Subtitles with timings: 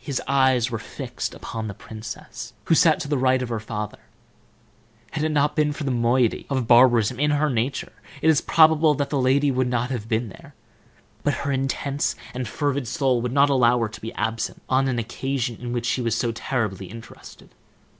[0.00, 4.00] His eyes were fixed upon the princess, who sat to the right of her father.
[5.12, 8.92] Had it not been for the moiety of barbarism in her nature it is probable
[8.94, 10.56] that lady would not have been there,
[11.22, 14.98] but her intense and fervid soul would not allow her to be absent on an
[14.98, 17.54] occasion in which she was so terribly interested.